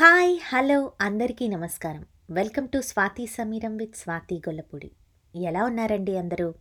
Hi 0.00 0.38
hello 0.48 0.92
అందరికీ 1.00 1.48
నమస్కారం. 1.48 2.06
Welcome 2.30 2.68
to 2.68 2.80
Swathi 2.80 3.26
Sameeram 3.26 3.76
with 3.76 3.96
Swathi 3.96 4.36
Gollapudi. 4.36 4.90
ఎలా 5.34 5.64
ఉన్నారండి 5.64 6.16
అందరూ? 6.16 6.54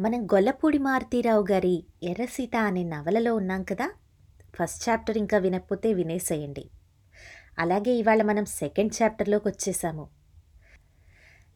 మనం 0.00 0.26
గొల్లపూడి 0.26 0.78
మారుతీరావు 0.78 1.46
గారి 1.50 1.84
ఎర్రసీత 2.02 2.56
అనే 2.56 2.84
నవలలో 2.84 3.34
ఉన్నాం 3.34 3.62
కదా? 3.62 3.90
ఫస్ట్ 4.56 4.88
చాప్టర్ 4.88 5.18
ఇంకా 5.18 5.38
వినకపోతే 5.38 5.92
వినేసేయండి. 5.92 6.70
అలాగే 7.58 7.90
ఇవాళ 7.90 8.22
మనం 8.22 8.44
సెకండ్ 8.44 9.02
చాప్టర్లోకి 9.02 9.48
వచ్చేసాము. 9.48 10.08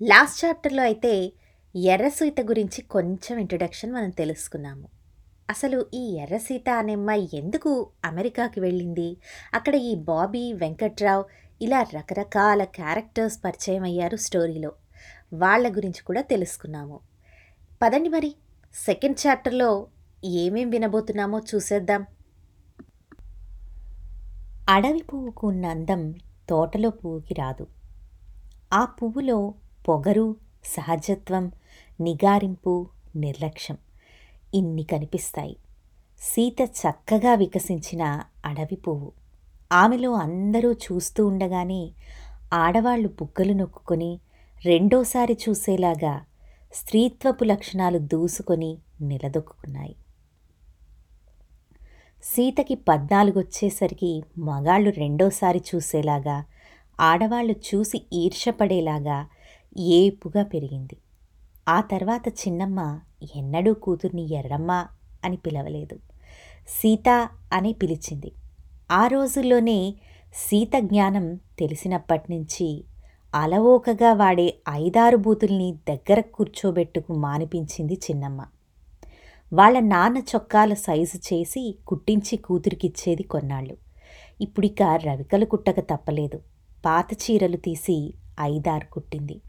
లాస్ట్ 0.02 0.44
చాప్టర్లో 0.44 0.82
అయితే 0.82 1.32
ఎర్రసీత 1.76 2.40
గురించి 2.40 2.82
కొంచెం 2.82 3.38
ఇంట్రడక్షన్ 3.38 3.92
మనం 3.92 4.10
తెలుసుకున్నాము. 4.10 4.95
అసలు 5.50 5.86
ఈ 5.94 6.16
ఎర్రసీత 6.16 6.68
అనే 6.68 6.92
అమ్మాయి 6.92 7.28
ఎందుకు 7.34 7.88
అమెరికాకి 8.04 8.60
వెళ్ళింది? 8.60 9.16
అక్కడ 9.54 9.74
ఈ 9.74 9.94
బాబీ 9.94 10.52
వెంకట్రావు 10.52 11.24
ఇలా 11.62 11.82
రకరకాల 11.82 12.64
క్యారెక్టర్స్ 12.64 13.44
పరిచయం 13.44 13.82
అయ్యారు 13.82 14.16
స్టోరీలో. 14.16 14.72
వాళ్ళ 15.34 15.76
గురించి 15.76 16.02
కూడా 16.02 16.20
తెలుసుకున్నాము. 16.20 17.00
పదండి 17.82 18.08
మరి. 18.08 18.34
సెకండ్ 18.74 19.26
చాప్టర్లో 19.26 19.86
ఏమేం 20.24 20.70
వినబోతున్నామో 20.70 21.40
చూసేద్దాం. 21.54 22.06
అడవి 24.68 25.02
పువ్వుకు 25.02 25.46
ఉన్న 25.46 25.66
అందం 25.66 26.14
తోటలో 26.48 26.90
పువ్వుకి 26.90 27.34
రాదు. 27.34 27.66
ఆ 28.72 28.84
పువ్వులో 28.84 29.54
పొగరు 29.88 30.36
సహజత్వం 30.64 31.52
నిగారింపు 32.00 32.86
నిర్లక్ష్యం. 33.16 33.78
ఇన్ని 34.56 34.82
కనిపిస్తాయి. 34.82 35.56
సీత 36.20 36.60
చక్కగా 36.80 37.34
వికసించిన 37.34 38.02
అడవి 38.44 38.76
పువ్వు. 38.76 39.12
ఆమెలో 39.72 40.10
అందరూ 40.12 40.72
చూస్తూ 40.72 41.26
ఉండగానే 41.26 41.82
ఆడవాళ్ళు 42.52 43.08
బుగ్గలు 43.08 43.52
నొక్కుకొని 43.52 44.10
రెండోసారి 44.64 45.38
చూసేలాగా 45.44 46.14
స్త్రీత్వపు 46.72 47.44
లక్షణాలు 47.44 47.98
దూసుకొని 47.98 48.78
నిలదొక్కున్నాయి. 49.00 49.96
సీతకి 52.22 52.74
పద్నాలుగొచ్చేసరికి 52.74 54.22
మగాళ్ళు 54.38 54.90
రెండోసారి 54.90 55.60
చూసేలాగా 55.74 56.44
ఆడవాళ్ళు 57.00 57.54
చూసి 57.66 57.98
ఈర్షపడేలాగా 58.12 59.18
ఏపుగా 59.78 60.42
పెరిగింది. 60.42 60.96
ఆ 61.68 61.80
తర్వాత 61.80 62.28
చిన్నమ్మ 62.28 63.00
ఎన్నడూ 63.36 63.74
కూతుర్ని 63.74 64.34
ఎర్రమ్మ 64.34 64.86
అని 65.24 65.36
పిలవలేదు. 65.36 65.98
సీత 66.68 67.28
అని 67.52 67.72
పిలిచింది. 67.72 68.32
ఆ 68.90 69.06
రోజుల్లోనే 69.06 69.94
సీత 70.34 70.78
జ్ఞానం 70.78 71.34
తెలిసినప్పటి 71.34 72.34
నుంచి 72.34 72.84
అలవోకగా 73.34 74.12
వాడే 74.12 74.54
ఐదారు 74.70 75.16
బూతుల్ని 75.16 75.78
దగ్గర 75.88 76.20
కూర్చోబెట్టుకు 76.20 77.14
మానిపించింది 77.14 77.92
చిన్నమ్మ. 77.94 78.46
వాళ్ళ 79.52 79.80
నాన్న 79.80 80.18
చొక్కాల 80.18 80.74
సైజు 80.74 81.34
చేసి 81.34 81.78
కుట్టించి 81.86 82.36
కూతురికిచ్చేది 82.36 83.22
కొన్నాళ్ళు. 83.22 83.76
ఇప్పుడిక 84.40 84.82
రవికలు 84.82 85.44
కుట్టక 85.44 85.80
తప్పలేదు. 85.80 86.40
పాత 86.84 87.06
చీరలు 87.12 87.56
తీసి 87.56 88.14
ఐదారు 88.40 88.92
కుట్టింది. 88.92 89.40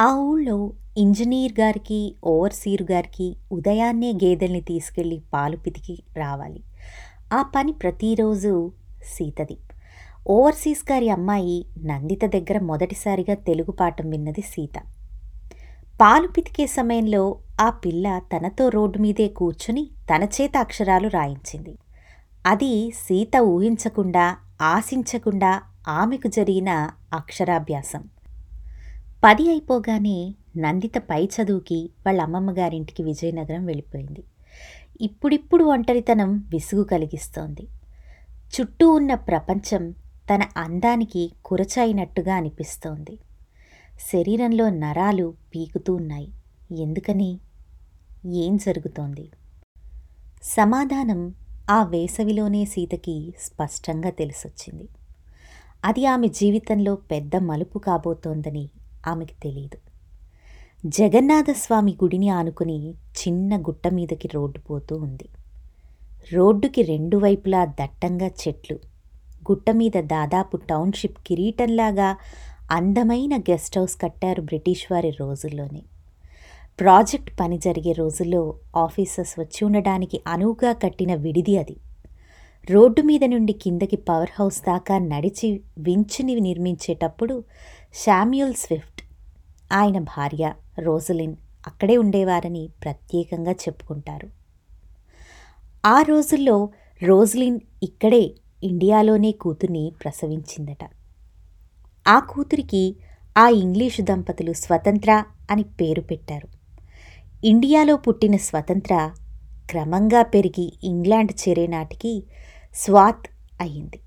ఆ 0.00 0.14
ఊళ్ళో 0.14 0.72
ఇంజనీర్ 0.98 1.60
గారికి 1.60 2.14
ఓవర్సీరు 2.24 2.86
గారికి 2.92 3.36
ఉదయాన్నే 3.52 4.12
గేదెల్ని 4.12 4.60
తీసుకెళ్ళి 4.60 5.22
పాలు 5.34 5.56
పితికి 5.56 6.02
రావాలి. 6.16 6.62
ఆ 7.32 7.42
పని 7.42 7.72
ప్రతిరోజు 7.72 8.72
సీతది 9.04 9.56
ఓవర్సీస్ 10.30 10.92
గారి 10.92 11.10
అమ్మాయి 11.10 11.66
నందిత 11.84 12.24
దగ్గర 12.24 12.58
మొదటిసారిగా 12.58 13.34
తెలుగు 13.34 13.70
పాఠం 13.70 14.10
విన్నది 14.10 14.40
సీత. 14.40 14.82
పాలు 16.00 16.28
పితికే 16.28 16.66
సమయంలో 16.66 17.38
ఆ 17.60 17.70
పిల్ల 17.70 18.18
తనతో 18.18 18.68
రోడ్డు 18.68 18.98
మీదే 18.98 19.28
కూర్చుని 19.28 19.90
తన 20.14 20.22
చేత 20.22 20.56
అక్షరాలు 20.56 21.08
రాయించింది. 21.08 21.78
అది 22.46 22.90
సీత 22.90 23.36
ఊహించకుండా 23.36 24.36
ఆశించకుండా 24.62 25.62
ఆమెకు 25.88 26.28
జరిగిన 26.28 26.90
అక్షరాభ్యాసం. 27.12 28.04
పది 29.24 29.50
అయిపోగానే 29.50 30.34
నందిత 30.58 30.92
పై 30.98 31.24
చదువుకి 31.24 31.90
వాళ్ళ 32.06 32.20
అమ్మమ్మ 32.20 32.50
గారింటికి 32.50 33.02
విజయనగరం 33.02 33.66
వెళ్ళిపోయింది. 33.66 34.24
ఇప్పుడిప్పుడు 35.00 35.64
ఒంటరితనం 35.64 36.38
విసుగు 36.38 36.82
కలిగిస్తోంది. 36.82 37.68
చుట్టూ 38.30 38.90
ఉన్న 38.90 39.14
ప్రపంచం 39.14 39.90
తన 40.34 40.40
అందానికి 40.56 41.32
కురచాయినట్టుగా 41.44 42.34
అనిపిస్తోంది. 42.34 43.18
శరీరంలో 44.12 44.70
నరాలు 44.70 45.34
పీకుతూ 45.54 45.94
ఉన్నాయి. 45.94 46.28
ఎందుకని? 46.78 47.38
ఏం 48.26 48.56
జరుగుతోంది? 48.56 49.30
సమాధానం 50.42 51.34
ఆ 51.70 51.84
వేసవిలోనే 51.84 52.64
సీతకి 52.64 53.34
స్పష్టంగా 53.40 54.10
తెలిసొచ్చింది. 54.10 54.88
అది 55.84 56.06
ఆమె 56.06 56.28
జీవితంలో 56.28 56.94
పెద్ద 56.94 57.36
మలుపు 57.36 57.78
కాబోతోందని 57.78 58.68
ఆమెకి 59.06 59.34
తెలియదు 59.42 59.78
జగన్నాథస్వామి 60.86 61.92
గుడిని 61.92 62.28
ఆనుకుని 62.28 62.90
చిన్న 62.90 63.56
గుట్ట 63.56 63.88
మీదకి 63.88 64.28
రోడ్డు 64.34 64.58
పోతూ 64.58 64.96
ఉంది. 64.96 65.28
రోడ్డుకి 66.32 66.82
రెండు 66.82 67.16
వైపులా 67.16 67.64
దట్టంగా 67.64 68.26
చెట్లు. 68.26 68.78
గుట్ట 69.50 69.70
మీద 69.70 69.92
దాదాపు 69.96 70.56
టౌన్షిప్ 70.56 71.18
కిరీటంలాగా 71.26 72.16
అందమైన 72.70 73.36
గెస్ట్ 73.36 73.78
హౌస్ 73.78 73.96
కట్టారు 74.02 74.42
బ్రిటిష్ 74.42 74.92
వారి 74.92 75.10
రోజుల్లోనే. 75.10 75.82
ప్రాజెక్ట్ 76.80 77.40
పని 77.40 77.58
జరిగే 77.58 77.92
రోజుల్లో 77.92 78.54
ఆఫీసర్స్ 78.76 79.40
వచ్చి 79.40 79.64
ఉండడానికి 79.64 80.20
అనువుగా 80.26 80.72
కట్టిన 80.72 81.14
విడిది 81.14 81.58
అది. 81.58 81.76
రోడ్డు 82.70 83.02
మీద 83.02 83.24
నుండి 83.24 83.52
కిందకి 83.52 83.96
పవర్ 83.96 84.30
హౌస్ 84.40 84.62
దాకా 84.62 84.98
నడిచి 84.98 85.60
వించిని 85.78 86.40
నిర్మించేటప్పుడు 86.40 87.44
శామ్యూల్ 87.94 88.54
స్విఫ్ట్ 88.54 88.91
ఆయన 89.72 89.98
భార్య 89.98 90.52
రోజలిన్ 90.78 91.36
అక్కడే 91.66 91.96
ఉండేవారని 91.96 92.68
ప్రత్యేకంగా 92.84 93.52
చెప్పుకుంటారు. 93.52 94.28
ఆ 95.86 96.02
రోజుల్లో 96.02 96.68
రోజ్లిన్ 97.02 97.60
ఇక్కడే 97.82 98.34
ఇండియాలోనే 98.62 99.32
కూతుర్ని 99.32 99.92
ప్రసవించిందట. 100.04 100.90
ఆ 102.08 102.18
కూతురికి 102.18 102.96
ఆ 103.38 103.48
ఇంగ్లీషు 103.48 104.02
దంపతులు 104.02 104.52
స్వతంత్ర 104.52 105.24
అని 105.50 105.62
పేరు 105.62 106.00
పెట్టారు. 106.00 106.48
ఇండియాలో 107.44 107.96
పుట్టిన 107.96 108.36
స్వతంత్ర 108.36 109.10
క్రమంగా 109.70 110.22
పెరిగి 110.22 110.72
ఇంగ్లాండ్ 110.84 111.32
చేరే 111.48 111.66
నాటికి 111.66 112.24
స్వాత్ 112.74 113.28
అయింది 113.60 114.00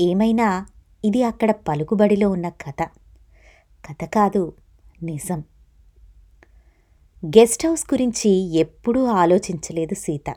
ఏమైనా 0.00 0.66
ఇది 1.04 1.22
అక్కడ 1.22 1.50
పలుకుబడిలో 1.50 2.30
ఉన్న 2.30 2.48
కథ. 2.48 2.82
కథ 3.90 4.04
కాదు 4.04 4.52
నిజం. 5.02 5.44
గెస్ట్ 7.26 7.66
హౌస్ 7.66 7.94
గురించి 7.94 8.30
ఎప్పుడూ 8.30 9.04
ఆలోచించలేదు 9.04 9.94
సీత. 9.94 10.34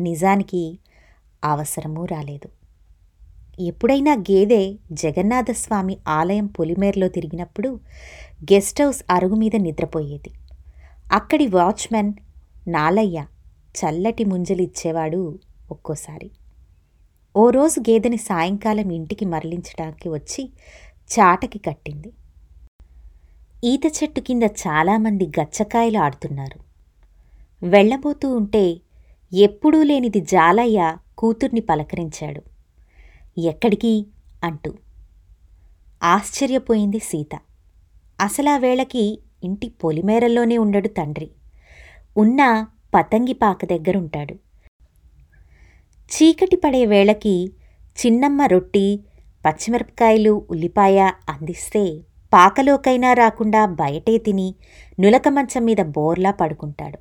నిజానికి 0.00 0.78
అవసరమూ 1.44 2.04
రాలేదు. 2.04 2.48
ఎప్పుడైనా 3.62 4.12
గేదె 4.12 4.76
జగన్నాథస్వామి 4.92 5.96
ఆలయం 6.08 6.46
పొలిమేరలో 6.46 7.08
తిరిగినప్పుడు 7.08 7.80
గెస్ట్ 8.52 8.82
హౌస్ 8.82 9.02
అరుగు 9.10 9.34
మీద 9.34 9.56
నిద్రపోయేది. 9.56 10.30
అక్కడి 11.12 11.46
వాచ్మెన్ 11.46 12.12
నాలయ్య 12.68 13.26
చల్లటి 13.76 14.24
ముంజలిచ్చేవాడు 14.24 15.38
ఒక్కోసారి. 15.70 16.30
ఓ 17.36 17.50
రోజు 17.50 17.80
గేదెని 17.80 18.16
సాయంకాలం 18.16 18.90
ఇంటికి 18.90 19.24
మరలించడానికి 19.24 20.08
వచ్చి 20.08 20.50
చాటకి 21.12 21.58
కట్టింది. 21.58 22.12
ఈత 23.66 23.80
చెట్టు 23.86 24.20
కింద 24.20 24.42
చాలామంది 24.42 25.30
గచ్చకాయలు 25.40 25.98
ఆడుతున్నారు. 25.98 26.58
వెళ్ళబోతూ 27.66 28.36
ఉంటే 28.36 28.80
ఎప్పుడూ 29.32 29.82
లేనిది 29.82 30.20
జాలయ్య 30.20 30.96
కూతుర్ని 31.18 31.60
పలకరించాడు. 31.60 32.42
ఎక్కడికి? 33.40 34.06
అంటూ. 34.44 34.74
ఆశ్చర్యపోయింది 36.02 36.98
సీత. 36.98 37.38
అసలా 38.20 38.56
వేళకి 38.56 39.18
ఇంటి 39.44 39.68
పొలిమేరల్లోనే 39.68 40.58
ఉండడు 40.58 40.88
తండ్రి. 40.88 41.30
ఉన్న 42.16 42.66
పతంగిపాక 42.94 43.64
దగ్గరుంటాడు. 43.64 44.34
చీకటి 46.00 46.56
పడే 46.56 46.86
వేళకి 46.86 47.52
చిన్నమ్మ 48.06 48.42
రొట్టి 48.42 49.00
పచ్చిమిరపకాయలు 49.46 50.46
ఉల్లిపాయ 50.50 51.10
అందిస్తే 51.28 52.00
పాకలోకైనా 52.32 53.12
రాకుండా 53.12 53.66
బయటే 53.66 54.18
తిని 54.18 54.54
నులక 55.00 55.28
మంచం 55.28 55.64
మీద 55.64 55.76
బోర్లా 55.76 56.30
పడుకుంటాడు. 56.30 56.98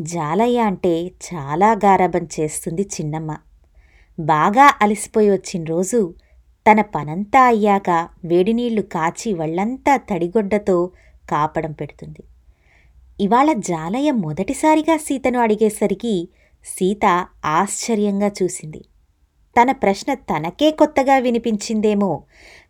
జాలయ్య 0.00 0.60
అంటే 0.60 1.06
చాలా 1.06 1.72
గారాబం 1.72 2.28
చేస్తుంది 2.40 2.82
చిన్నమ్మ. 2.82 3.36
బాగా 4.20 4.74
అలసిపోయి 4.82 5.30
వచ్చిన 5.30 5.64
రోజు 5.64 6.14
తన 6.70 6.80
పనంతా 6.80 7.42
అయ్యాక 7.42 8.08
వేడినీళ్ళు 8.24 8.82
కాచి 8.82 9.32
వాళ్ళంతా 9.32 9.96
తడిగొడ్డతో 9.96 10.90
కాపడం 11.30 11.72
పెడుతుంది. 11.72 12.22
ఇవాళ 13.20 13.52
జాలయ్య 13.52 14.10
మొదటిసారిగా 14.10 14.96
సీతను 14.96 15.38
అడిగేసరికి 15.38 16.28
సీత 16.64 17.26
ఆశ్చర్యంగా 17.44 18.30
చూసింది. 18.42 18.84
తన 19.62 19.72
ప్రశ్న 19.72 20.14
తనకే 20.14 20.70
కొత్తగా 20.70 21.16
వినిపించిందేమో. 21.16 22.22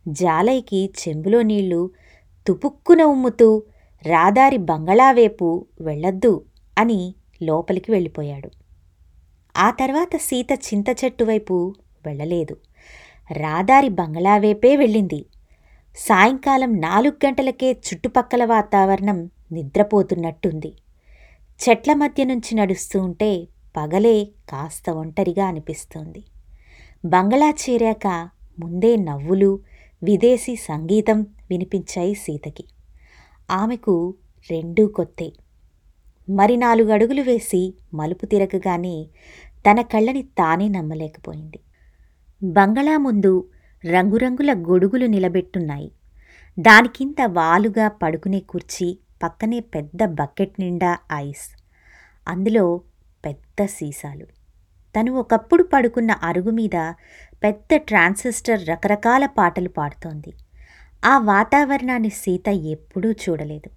జాలయ్యకి 0.09 0.91
చెంబులో 1.09 1.43
నీళ్ళు 1.43 1.91
తుపుక్కున 2.47 3.03
ఉమ్ముతూ 3.03 3.63
రాదారి 4.07 4.57
బంగళా 4.57 5.13
వైపు 5.13 5.67
వెళ్ళొద్దు 5.81 6.45
అని 6.79 7.15
లోపలికి 7.43 7.93
వెళ్ళిపోయాడు. 7.93 8.51
ఆ 9.57 9.71
తర్వాత 9.71 10.17
సీత 10.17 10.53
చింత 10.53 11.05
చెట్టు 11.05 11.25
వైపు 11.25 11.75
వెళ్ళలేదు. 12.07 12.57
రాదారి 13.33 13.89
బంగళా 13.89 14.39
వైపే 14.39 14.77
వెళ్ళింది. 14.77 15.27
సాయంకాలం 15.97 16.81
నాలుగు 16.81 17.27
గంటలకే 17.27 17.73
చుట్టుపక్కల 17.73 18.45
వాతావరణం 18.45 19.31
నిద్రపోతున్నట్టుంది. 19.53 20.73
చెట్ల 21.69 21.93
మధ్య 21.93 22.25
నుంచి 22.25 22.55
నడుస్తూ 22.55 23.01
ఉంటే 23.01 23.49
పగలే 23.77 24.25
కాస్త 24.25 24.91
ఒంటరిగా 24.91 25.47
అనిపిస్తోంది. 25.47 26.25
బంగళా 27.05 27.51
చేరాక 27.51 28.29
ముందే 28.59 28.97
నవ్వులు 28.97 29.61
విదేశీ 30.03 30.57
సంగీతం 30.57 31.21
వినిపించాయి 31.23 32.15
సీతకి. 32.15 32.65
ఆమెకు 33.51 34.15
రెండూ 34.51 34.87
కొత్తే. 34.87 35.33
మరి 36.31 36.57
నాలుగు 36.57 36.93
అడుగులు 36.93 37.23
వేసి 37.23 37.75
మలుపు 37.95 38.27
తిరగగానే 38.27 39.09
తన 39.71 39.81
కళ్ళని 39.81 40.23
తానే 40.23 40.69
నమ్మలేకపోయింది. 40.69 41.61
బంగళా 42.43 42.99
ముందు 42.99 43.49
రంగురంగుల 43.87 44.53
గొడుగులు 44.53 45.07
నిలబెట్టున్నాయి. 45.07 45.93
దానికింత 46.59 47.17
వాలుగా 47.27 47.89
పడుకునే 47.89 48.41
కుర్చీ 48.41 48.99
పక్కనే 49.23 49.61
పెద్ద 49.61 50.05
బకెట్ 50.05 50.61
నిండా 50.61 50.99
ఐస్. 51.13 51.63
అందులో 52.29 52.81
పెద్ద 53.25 53.65
సీసాలు. 53.65 54.40
తను 54.99 55.13
ఒకప్పుడు 55.13 55.63
పడుకున్న 55.63 56.11
అరుగు 56.11 56.51
మీద 56.51 56.93
పెద్ద 57.43 57.77
ట్రాన్సిస్టర్ 57.77 58.69
రకరకాల 58.69 59.27
పాటలు 59.27 59.69
పాడుతోంది. 59.69 60.33
ఆ 61.05 61.19
వాతావరణాన్ని 61.19 62.11
సీత 62.11 62.49
ఎప్పుడూ 62.49 63.13
చూడలేదు. 63.13 63.69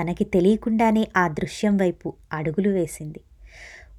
తనకి 0.00 0.24
తెలియకుండానే 0.24 1.08
ఆ 1.16 1.28
దృశ్యం 1.28 1.76
వైపు 1.76 2.14
అడుగులు 2.32 2.68
వేసింది. 2.68 3.20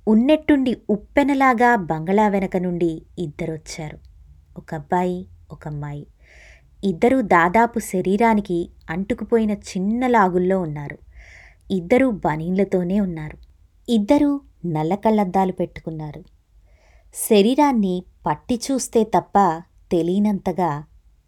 ఉన్నెట్టుండి 0.07 0.77
ఉప్పెనలాగా 0.89 1.75
బంగళా 1.75 2.27
వెనక 2.27 2.57
నుండి 2.57 3.01
ఇద్దరొచ్చారు. 3.19 3.99
ఒక 4.57 4.75
అబ్బాయి 4.75 5.27
ఒక 5.51 5.67
అమ్మాయి. 5.67 6.07
ఇద్దరూ 6.83 7.21
దాదాపు 7.21 7.79
శరీరానికి 7.79 8.69
అంటుకుపోయిన 8.89 9.51
చిన్న 9.51 10.07
లాగుల్లో 10.07 10.61
ఉన్నారు. 10.61 10.97
ఇద్దరూ 11.71 12.11
బనీన్లతోనే 12.11 12.99
ఉన్నారు. 12.99 13.37
ఇద్దరూ 13.89 14.41
నల్ల 14.65 14.95
కళ్ళద్దాలు 14.95 15.51
పెట్టుకున్నారు. 15.51 16.23
శరీరాన్ని 17.29 18.03
పట్టి 18.25 18.59
చూస్తే 18.71 19.03
తప్ప 19.03 19.63
తెలియనంతగా 19.91 20.83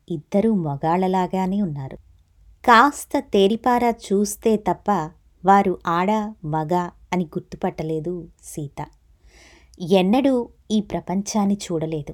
ఇద్దరూ 0.09 0.53
మగాళ్ళలాగానే 0.53 1.62
ఉన్నారు. 1.62 1.95
కాస్త 2.65 3.19
తేరిపారా 3.19 3.89
చూస్తే 3.89 4.57
తప్ప 4.57 4.91
వారు 5.45 5.80
ఆడ 5.88 6.12
మగ 6.45 6.89
అని 7.13 7.24
గుర్తుపట్టలేదు 7.24 8.27
సీత. 8.44 8.85
ఎన్నడూ 9.81 10.50
ఈ 10.71 10.81
ప్రపంచాన్ని 10.81 11.56
చూడలేదు. 11.56 12.13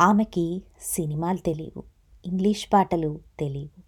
ఆమెకి 0.00 0.62
సినిమాలు 0.80 1.38
తెలియవు 1.38 1.82
ఇంగ్లీష్ 2.26 2.68
పాటలు 2.72 3.20
తెలియవు. 3.38 3.82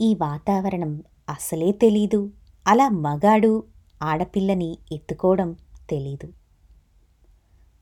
ఈ 0.00 0.14
వాతావరణం 0.14 1.02
అసలే 1.28 1.72
తెలీదు 1.72 2.30
అలా 2.66 2.88
మగాడు 2.88 3.64
ఆడపిల్లని 4.02 4.78
ఎత్తుకోవడం 4.92 5.56
తెలీదు. 5.90 6.32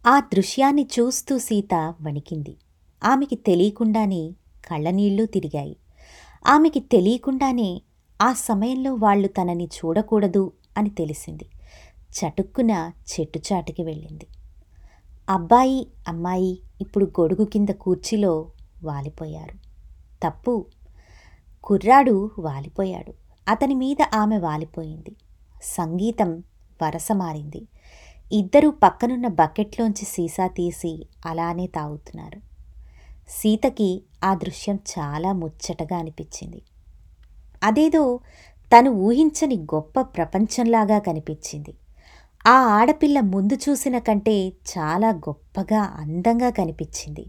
ఆ 0.07 0.21
దృశ్యాన్ని 0.21 0.89
చూస్తూ 0.99 1.39
సీత 1.39 1.95
వణికింది. 2.03 2.57
ఆమెకి 3.05 3.37
తెలియకుండానే 3.37 4.35
కళ్ళనీళ్ళు 4.65 5.27
తిరిగాయి. 5.27 5.77
ఆమెకి 6.47 6.81
తెలియకుండానే 6.81 7.83
ఆ 8.23 8.33
సమయంలో 8.33 8.95
వాళ్ళు 8.95 9.29
తనని 9.29 9.65
చూడకూడదు 9.65 10.53
అని 10.79 10.91
తెలిసింది. 10.91 11.49
చటుక్కున 12.09 12.91
చెట్టుచాటుకి 13.13 13.83
వెళ్ళింది. 13.83 14.27
అబ్బాయి 15.29 15.89
అమ్మాయి 16.09 16.59
ఇప్పుడు 16.81 17.05
గొడుగు 17.05 17.45
కింద 17.45 17.69
కూర్చిలో 17.69 18.51
వాలిపోయారు. 18.85 19.69
తప్పు. 20.27 20.67
కుర్రాడు 21.65 22.31
వాలిపోయాడు. 22.39 23.15
అతని 23.49 23.75
మీద 23.75 23.97
ఆమె 24.15 24.39
వాలిపోయింది. 24.39 25.17
సంగీతం 25.63 26.43
వరస 26.83 27.13
మారింది 27.13 27.67
ఇద్దరూ 28.33 28.71
పక్కనున్న 28.71 29.27
బకెట్లోంచి 29.29 30.05
సీసా 30.05 30.47
తీసి 30.47 31.07
అలానే 31.27 31.67
తాగుతున్నారు. 31.67 32.41
సీతకి 33.29 34.03
ఆ 34.25 34.35
దృశ్యం 34.35 34.79
చాలా 34.99 35.33
ముచ్చటగా 35.33 35.99
అనిపించింది. 35.99 36.63
అదేదో 37.63 38.21
తను 38.79 38.91
ఊహించని 38.91 39.57
గొప్ప 39.57 40.01
ప్రపంచంలాగా 40.01 40.99
కనిపించింది. 40.99 41.75
ఆ 42.47 42.53
ఆడపిల్ల 42.53 43.21
ముందు 43.21 43.55
చూసిన 43.55 43.99
కంటే 43.99 44.49
చాలా 44.49 45.09
గొప్పగా 45.09 45.81
అందంగా 45.81 46.51
కనిపించింది. 46.51 47.27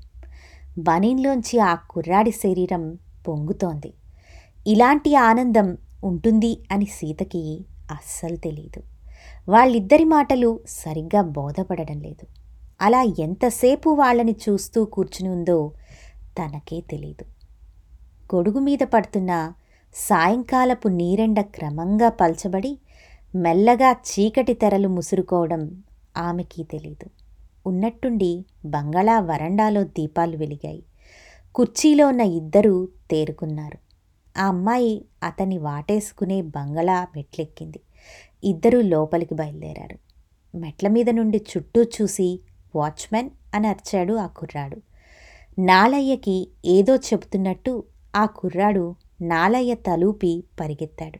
బనీన్లోంచి 0.77 1.59
ఆ 1.59 1.75
కుర్రాడి 1.75 2.31
శరీరం 2.31 2.97
పొంగుతోంది. 3.27 3.93
ఇలాంటి 4.67 5.15
ఆనందం 5.15 5.77
ఉంటుంది 6.03 6.59
అని 6.71 6.85
సీతకి 6.85 7.65
అస్సలు 7.91 8.36
తెలియదు 8.36 8.83
వాళ్ళిద్దరి 9.50 10.03
మాటలు 10.03 10.59
సరిగ్గా 10.68 11.21
బోధపడడం 11.21 12.00
లేదు. 12.00 12.27
అలా 12.81 13.01
ఎంతసేపు 13.19 13.89
వాళ్ళని 13.89 14.36
చూస్తూ 14.50 14.86
కూర్చుని 14.86 15.30
ఉందో 15.30 15.71
తనకే 16.38 16.81
తెలీదు. 16.81 17.25
గొడుగు 18.36 18.59
మీద 18.59 18.80
పడుతున్న 18.83 19.53
సాయంకాలపు 19.94 20.88
నీరెండ 20.88 21.41
క్రమంగా 21.41 22.09
పల్చబడి 22.09 22.80
మెల్లగా 23.36 23.92
చీకటి 23.92 24.53
తెరలు 24.53 24.88
ముసురుకోవడం 24.88 25.83
ఆమెకి 26.18 26.63
తెలీదు. 26.63 27.09
ఉన్నట్టుండి 27.65 28.45
బంగళా 28.65 29.19
వరండాలో 29.19 29.83
దీపాలు 29.83 30.38
వెలిగాయి. 30.38 30.83
కుర్చీలో 31.56 32.07
ఉన్న 32.07 32.21
ఇద్దరూ 32.21 32.87
తేరుకున్నారు. 33.11 33.78
ఆ 34.40 34.47
అమ్మాయి 34.47 35.06
అతన్ని 35.23 35.57
వాటేసుకునే 35.57 36.42
బంగళా 36.42 37.07
మెట్లెక్కింది. 37.16 37.80
ఇద్దరూ 38.43 38.81
లోపలికి 38.81 39.33
బయలుదేరారు. 39.33 39.97
మెట్ల 40.57 40.87
మీద 40.87 41.09
నుండి 41.09 41.37
చుట్టూ 41.37 41.83
చూసి 41.83 42.39
వాచ్మెన్ 42.75 43.29
అని 43.53 43.67
అరిచాడు 43.67 44.13
ఆ 44.13 44.27
కుర్రాడు. 44.27 44.77
నాలయ్యకి 45.59 46.49
ఏదో 46.65 46.95
చెబుతున్నట్టు 46.95 47.83
ఆ 48.15 48.25
కుర్రాడు 48.25 48.95
నాలయ్య 49.21 49.75
తలూపి 49.75 50.43
పరిగెత్తాడు. 50.59 51.19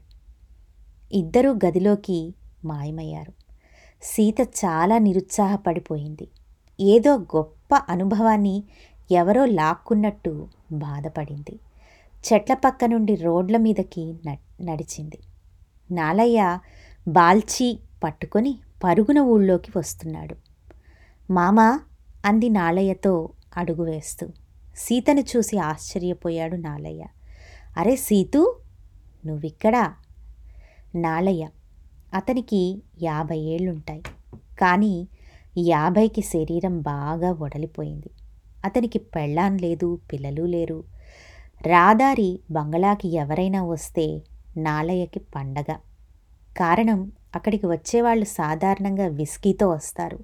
ఇద్దరూ 1.14 1.52
గదిలోకి 1.54 2.34
మాయమయ్యారు. 2.66 3.34
సీత 4.02 4.36
చాలా 4.42 4.98
నిరుత్సాహపడిపోయింది. 4.98 6.28
ఏదో 6.80 7.18
గొప్ప 7.18 7.76
అనుభవాన్ని 7.90 8.64
ఎవరో 9.12 9.46
లాక్కున్నట్టు 9.46 10.48
బాధపడింది. 10.72 11.60
చెట్ల 12.34 12.54
పక్క 12.54 12.86
నుండి 12.86 13.16
రోడ్ల 13.16 13.58
మీదకి 13.58 14.16
నడిచింది. 14.62 15.20
నాలయ్య 15.92 16.58
బాల్చి 17.08 17.80
పట్టుకొని 18.04 18.60
పరుగున 18.84 19.20
ఊళ్ళోకి 19.20 19.72
వస్తున్నాడు. 19.78 20.36
మామా 21.34 21.80
అంది 22.26 22.50
నాలయ్యతో 22.50 23.30
అడుగు 23.58 23.84
వేస్తూ. 23.84 24.28
సీతను 24.78 25.20
చూసి 25.20 25.58
ఆశ్చర్యపోయాడు 25.58 26.56
నాలయ్య. 26.56 27.04
అరే 27.78 27.96
సీతు 27.96 28.60
నువ్విక్కడా? 29.26 29.94
నాలయ్య 30.96 31.48
అతనికి 32.14 32.82
యాభై 33.02 33.40
ఏళ్ళుంటాయి. 33.40 34.04
కానీ 34.60 35.08
యాభైకి 35.58 36.22
శరీరం 36.22 36.82
బాగా 36.82 37.32
వడలిపోయింది 37.32 38.10
అతనికి 38.66 39.00
పెళ్ళాం 39.00 39.58
లేదు 39.58 40.00
పిల్లలు 40.12 40.44
లేరు. 40.44 40.84
రాదారి 41.62 42.40
బంగళాకి 42.52 43.08
ఎవరైనా 43.08 43.64
వస్తే 43.64 44.22
నాలయ్యకి 44.58 45.20
పండగ. 45.20 45.76
కారణం 46.58 47.12
అక్కడికి 47.36 47.66
వచ్చేవాళ్ళు 47.66 48.26
సాధారణంగా 48.26 49.08
విస్కీతో 49.08 49.70
వస్తారు. 49.70 50.20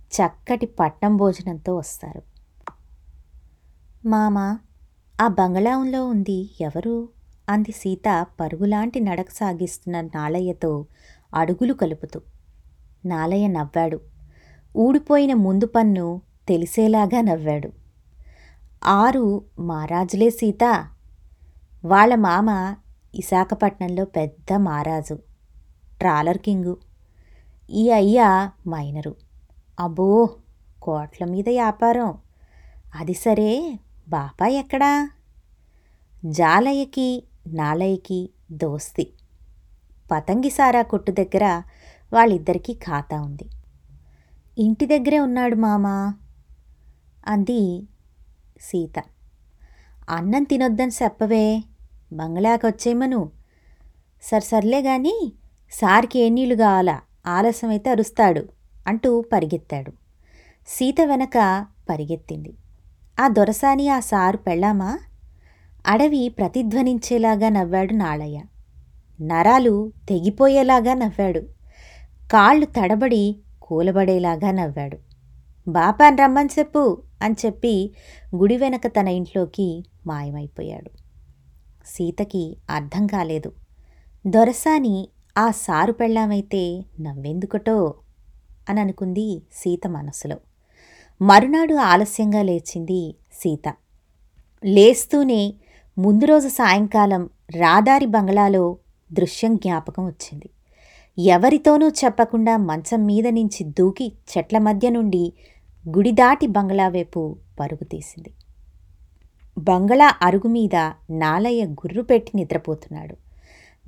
చక్కటి 0.00 0.66
పట్నం 0.66 1.16
భోజనంతో 1.16 1.76
వస్తారు. 1.76 2.22
మామ 4.08 4.58
ఆ 5.20 5.28
బంగళాంలో 5.28 6.06
ఉంది 6.06 6.50
ఎవరు? 6.60 7.08
అంది 7.48 7.72
సీత 7.72 8.26
పరుగులాంటి 8.40 9.00
నడక 9.00 9.26
సాగిస్తున్న 9.30 10.00
నాలయ్యతో 10.00 10.86
అడుగులు 11.34 11.74
కలుపుతూ. 11.74 12.20
నాలయ్య 13.06 13.48
నవ్వాడు. 13.48 14.00
ఊడిపోయిన 14.76 15.34
ముందు 15.34 15.66
పన్ను 15.66 16.22
తెలిసేలాగా 16.48 17.20
నవ్వాడు. 17.20 17.70
ఆరు 18.84 19.44
మారాజులే 19.58 20.30
సీత. 20.30 20.88
వాళ్ళ 21.84 22.14
మామ 22.14 22.50
విశాఖపట్నంలో 23.14 24.04
పెద్ద 24.04 24.52
మారాజు 24.52 25.18
ట్రాలర్ 26.00 26.38
కింగు. 26.38 26.76
ఈ 27.70 27.90
అయ్య 27.90 28.50
మైనరు. 28.68 29.16
అబ్బో 29.80 30.30
కోట్ల 30.82 31.24
మీద 31.24 31.48
వ్యాపారం 31.48 32.18
అది 32.94 33.14
సరే 33.14 33.78
బాపాయ్ 34.08 34.54
ఎక్కడా? 34.54 35.10
జాలయ్యకి 36.24 37.24
నాలయ్యకి 37.46 38.30
దోస్తి. 38.52 39.12
పతంగిసారా 40.12 40.82
కొట్టు 40.82 41.12
దగ్గర 41.12 41.62
వాళ్ళిద్దరికీ 42.12 42.74
ఖాతా 42.74 43.20
ఉంది. 43.20 43.50
ఇంటి 44.58 44.86
దగ్గరే 44.86 45.18
ఉన్నాడు 45.18 45.54
మామా? 45.54 46.14
అంది 47.26 47.88
సీత. 48.60 49.02
అన్నం 50.10 50.42
తినొద్దని 50.42 50.90
చెప్పవే 51.02 51.64
బంగ్లాకొచ్చేయమను. 52.12 53.30
సర్సర్లే 54.22 54.82
కానీ 54.82 55.32
సార్కి 55.70 56.18
ఏ 56.18 56.28
నీళ్ళు 56.28 56.54
కావాలా? 56.54 57.00
ఆలస్యమైతే 57.26 57.90
అరుస్తాడు 57.90 58.48
అంటూ 58.86 59.24
పరిగెత్తాడు. 59.32 59.92
సీత 60.68 60.94
వెనక 61.04 61.66
పరిగెత్తింది. 61.90 62.54
ఆ 63.20 63.28
దొరసాని 63.28 63.88
ఆ 63.88 64.00
సారు 64.00 64.36
పెళ్ళామా? 64.36 64.98
అడవి 65.86 66.28
ప్రతిధ్వనించేలాగా 66.28 67.48
నవ్వాడు 67.48 67.92
నాళయ్య. 67.92 68.42
నరాలు 69.20 69.92
తెగిపోయేలాగా 70.08 70.94
నవ్వాడు. 70.94 71.40
కాళ్ళు 72.32 72.66
తడబడి 72.66 73.36
కూలబడేలాగా 73.62 74.50
నవ్వాడు. 74.50 74.98
బాపాన్ 75.68 76.18
రమ్మని 76.18 76.48
చెప్పు 76.58 77.02
అని 77.22 77.34
చెప్పి 77.46 77.94
గుడి 78.36 78.56
వెనక 78.56 78.86
తన 78.86 79.08
ఇంట్లోకి 79.08 79.84
మాయమైపోయాడు. 80.06 80.90
సీతకి 81.86 82.56
అర్థం 82.70 83.06
కాలేదు. 83.06 83.52
దొరసాని 84.26 85.08
ఆ 85.38 85.50
సారు 85.50 85.92
పెళ్ళామైతే 85.92 86.84
నవ్వెందుకటో 87.00 87.94
అని 88.68 88.80
అనుకుంది 88.80 89.42
సీత 89.52 89.86
మనసులో. 89.88 90.36
మరునాడు 91.22 91.74
ఆలస్యంగా 91.74 92.42
లేచింది 92.42 93.14
సీత. 93.32 93.74
లేస్తూనే 94.64 95.54
ముందు 95.98 96.24
రోజు 96.24 96.48
సాయంకాలం 96.48 97.30
రాదారి 97.56 98.06
బంగ్లాలో 98.06 98.78
దృశ్యం 99.12 99.56
జ్ఞాపకం 99.56 100.06
వచ్చింది. 100.06 100.50
ఎవరితోనూ 101.22 101.88
చెప్పకుండా 101.88 102.56
మంచం 102.56 103.06
మీద 103.06 103.26
నుంచి 103.28 103.64
దూకి 103.64 104.12
చెట్ల 104.38 104.58
మధ్య 104.58 104.90
నుండి 104.90 105.32
గుడి 105.88 106.12
దాటి 106.12 106.46
బంగ్లా 106.46 106.88
వైపు 106.88 107.36
పరుగు 107.60 107.84
తీసింది. 107.84 108.32
బంగళా 109.58 110.14
అరుగు 110.22 110.48
మీద 110.48 110.76
నాలయ్య 111.10 111.64
గుర్రు 111.64 112.02
పెట్టి 112.02 112.32
నిద్రపోతున్నాడు. 112.34 113.16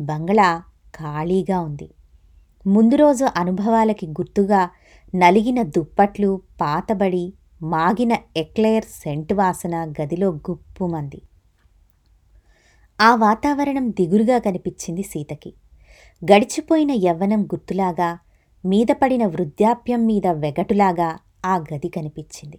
బంగళా 0.03 0.63
ఖాళీగా 0.99 1.61
ఉంది. 1.61 1.91
ముందు 2.67 2.95
రోజు 2.95 3.29
అనుభవాలకి 3.37 4.07
గుర్తుగా 4.07 4.71
నలిగిన 5.15 5.63
దుప్పట్లు 5.63 6.43
పాతబడి 6.61 7.33
మాగిన 7.63 8.17
ఎక్లేయర్ 8.37 8.85
సెంట్ 8.85 9.33
వాసన 9.33 9.93
గదిలో 10.03 10.31
గుప్పుమంది. 10.31 11.23
ఆ 13.01 13.15
వాతావరణం 13.15 13.91
దిగురుగా 13.91 14.39
కనిపించింది 14.39 15.03
సీతకి. 15.03 15.55
గడిచిపోయిన 16.25 16.91
యవ్వనం 16.91 17.45
గుర్తులాగా 17.45 18.19
మీద 18.65 18.87
పడిన 18.93 19.27
వృద్ధాప్యం 19.27 20.07
మీద 20.07 20.27
వెగటులాగా 20.27 21.19
ఆ 21.47 21.57
గది 21.57 21.89
కనిపించింది. 21.89 22.57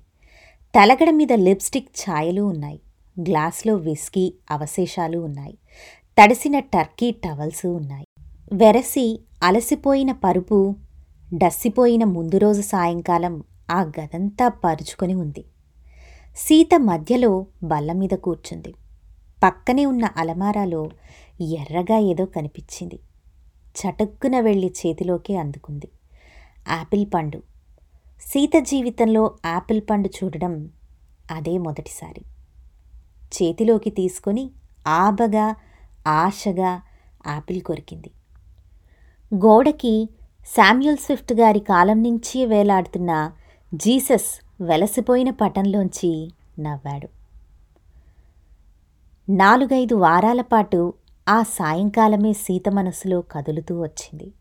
తలగడ 0.75 1.09
మీద 1.09 1.33
లిప్స్టిక్ 1.33 1.89
ఛాయలు 1.89 2.41
ఉన్నాయి. 2.41 2.79
గ్లాస్లో 3.19 3.75
విస్కీ 3.75 4.33
అవశేషాలు 4.51 5.19
ఉన్నాయి. 5.19 5.57
తడిసిన 6.21 6.59
టర్కీ 6.59 7.11
టవల్స్ 7.11 7.65
ఉన్నాయి. 7.65 8.05
వెరసి 8.53 9.19
అలసిపోయిన 9.43 10.11
పరుపు 10.11 10.75
డస్సిపోయిన 11.33 12.03
ముందు 12.03 12.37
రోజు 12.37 12.61
సాయంకాలం 12.61 13.43
ఆ 13.71 13.81
గదంతా 13.81 14.47
పరుచుకొని 14.47 15.13
ఉంది. 15.13 15.45
సీత 16.35 16.69
మధ్యలో 16.77 17.45
బల్ల 17.63 17.91
మీద 17.91 18.09
కూర్చుంది. 18.09 18.73
పక్కనే 19.43 19.85
ఉన్న 19.85 20.05
అలమారాలో 20.17 20.89
ఎర్రగా 21.41 21.97
ఏదో 21.97 22.25
కనిపించింది. 22.25 22.99
చటుక్కున 23.75 24.39
వెళ్ళి 24.39 24.73
చేతిలోకి 24.79 25.37
అందుకుంది. 25.37 25.89
యాపిల్ 26.69 27.05
పండు. 27.13 27.43
సీత 28.21 28.51
జీవితంలో 28.59 29.35
యాపిల్ 29.45 29.81
పండు 29.89 30.09
చూడడం 30.09 30.69
అదే 31.31 31.57
మొదటిసారి. 31.57 32.21
చేతిలోకి 33.35 33.89
తీసుకొని 33.89 34.51
ఆబగా 34.87 35.55
ఆశగా 36.07 36.81
యాపిల్ 37.27 37.61
కొరికింది. 37.61 38.11
గోడకి 39.35 40.09
శామ్యుల్ 40.45 40.97
స్విఫ్ట్ 40.97 41.33
గారి 41.33 41.59
కాలం 41.59 42.03
నుంచి 42.03 42.45
వేలాడుతున్న 42.45 43.31
జీసస్ 43.73 44.63
వెలసిపోయిన 44.63 45.29
పటంలోంచి 45.29 46.31
నవ్వాడు. 46.59 47.09
నాలుగైదు 49.31 49.95
వారాల 49.95 50.41
పాటు 50.41 50.93
ఆ 51.29 51.43
సాయంకాలమే 51.43 52.33
సీత 52.33 52.69
మనసులో 52.69 53.21
కదులుతూ 53.21 53.81
వచ్చింది. 53.81 54.31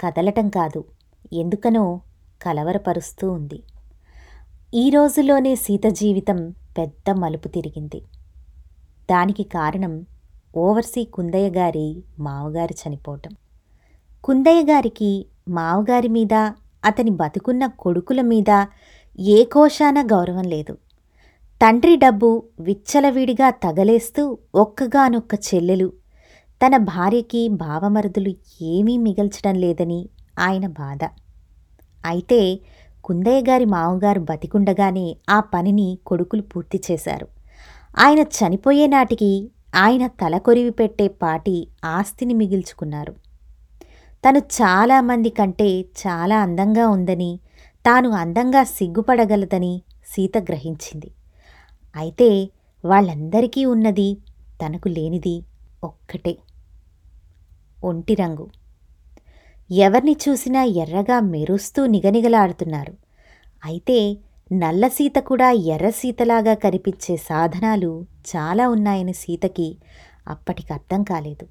కదలటం 0.00 0.48
కాదు 0.48 0.84
ఎందుకనో 1.32 2.00
కలవరపరుస్తూ 2.42 3.30
ఉంది. 3.30 3.62
ఈ 4.74 4.90
రోజులోనే 4.90 5.54
సీత 5.54 5.86
జీవితం 5.88 6.54
పెద్ద 6.78 7.10
మలుపు 7.10 7.48
తిరిగింది. 7.48 8.00
దానికి 9.10 9.42
కారణం 9.42 10.06
ఓవర్సీ 10.56 11.04
కుందయ్య 11.04 11.50
గారి 11.50 12.02
మావగారు 12.18 12.88
చనిపోవటం. 12.88 13.30
కుందయ్య 14.24 14.62
గారికి 14.62 15.26
మావగారి 15.48 16.08
మీద 16.08 16.34
అతని 16.84 17.10
బతుకున్న 17.10 17.66
కొడుకుల 17.66 18.20
మీద 18.20 18.66
ఏ 19.20 19.44
కోశాన 19.44 19.98
గౌరవం 20.02 20.44
లేదు. 20.44 20.74
తండ్రి 21.62 21.96
డబ్బు 21.96 22.42
విచ్చలవిడిగా 22.60 23.50
తగలేస్తూ 23.50 24.38
ఒక్కగానొక్క 24.54 25.34
చెల్లెలు 25.34 25.92
తన 26.60 26.76
భార్యకి 26.76 27.48
భావమరుదులు 27.48 28.34
ఏమీ 28.62 28.98
మిగల్చడం 28.98 29.54
లేదని 29.54 30.08
ఆయన 30.38 30.66
బాధ. 30.66 31.04
అయితే 32.04 32.60
కుందయ్య 33.04 33.42
గారి 33.48 33.64
మామగారు 33.64 34.20
బతికుండగానే 34.20 35.16
ఆ 35.30 35.40
పనిని 35.40 35.98
కొడుకులు 36.06 36.42
పూర్తి 36.42 36.80
చేశారు. 36.90 37.26
ఆయన 37.98 38.18
చనిపోయే 38.18 38.86
నాటికి 38.86 39.50
ఆయన 39.74 40.06
తలకొరివి 40.06 40.70
పెట్టే 40.70 41.08
పాటి 41.08 41.66
ఆస్తిని 41.84 42.34
మిగిల్చుకున్నారు. 42.34 43.31
తను 44.24 44.38
చాలామంది 44.38 45.30
కంటే 45.30 45.84
చాలా 46.06 46.40
అందంగా 46.40 46.88
ఉందని 46.88 47.40
తాను 47.86 48.10
అందంగా 48.10 48.64
సిగ్గుపడగలదని 48.64 49.82
సీత 50.06 50.38
గ్రహించింది. 50.38 51.10
అయితే 51.96 52.50
వాళ్ళందరికీ 52.84 53.64
ఉన్నది 53.64 54.16
తనకు 54.62 54.88
లేనిది 54.88 55.44
ఒక్కటే. 55.84 56.36
ఒంటి 57.84 58.14
రంగు. 58.14 58.46
ఎవరిని 59.70 60.16
చూసినా 60.28 60.62
ఎర్రగా 60.64 61.20
మెరుస్తూ 61.20 61.86
నిగనిగలాడుతున్నారు. 61.86 62.94
అయితే 63.64 64.18
నల్ల 64.52 64.88
సీత 64.88 65.18
కూడా 65.18 65.50
ఎర్ర 65.50 65.90
సీతలాగా 65.90 66.54
కనిపించే 66.54 67.16
సాధనాలు 67.16 68.06
చాలా 68.36 68.68
ఉన్నాయని 68.68 69.12
సీతకి 69.12 69.76
అప్పటికి 70.28 70.72
అర్థం 70.72 71.02
కాలేదు. 71.02 71.46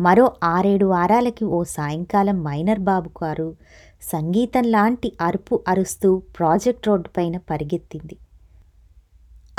మరో 0.00 0.32
ఆరేడు 0.44 0.86
వారాలకి 0.86 1.44
ఓ 1.44 1.62
సాయంకాలం 1.62 2.44
మైనర్ 2.44 2.78
బాబు 2.78 3.08
కారు 3.08 3.56
సంగీతం 4.02 4.64
లాంటి 4.64 5.12
అరుపు 5.20 5.64
అరుస్తూ 5.68 6.22
ప్రాజెక్ట్ 6.38 6.88
రోడ్డు 6.88 7.08
పైన 7.08 7.36
పరిగెత్తింది. 7.36 8.16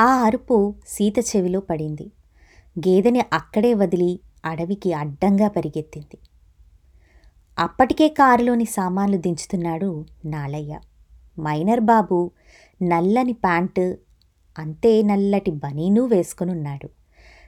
ఆ 0.02 0.10
అరుపు 0.24 0.76
సీత 0.88 1.20
చెవిలో 1.20 1.60
పడింది. 1.60 2.12
గేదెని 2.80 3.22
అక్కడే 3.34 3.74
వదిలి 3.74 4.20
అడవికి 4.46 4.94
అడ్డంగా 4.94 5.48
పరిగెత్తింది. 5.48 6.18
అప్పటికే 7.60 8.08
కారులోని 8.08 8.66
సామాన్లు 8.66 9.18
దించుతున్నాడు 9.18 10.06
నాలయ్య. 10.26 10.80
మైనర్ 11.40 11.80
బాబు 11.80 12.32
నల్లని 12.84 13.34
ప్యాంటు 13.34 13.98
అంతే 14.60 15.02
నల్లటి 15.02 15.52
బనీను 15.52 16.02
వేసుకునున్నాడు. 16.06 16.90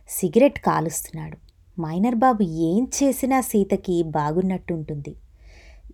సిగరెట్ 0.09 0.59
కాలుస్తున్నాడు. 0.59 1.37
మైనర్ 1.79 2.15
బాబు 2.15 2.43
ఏం 2.43 2.87
చేసినా 3.03 3.41
సీతకి 3.41 4.03
బాగున్నట్టుంటుంది. 4.03 5.15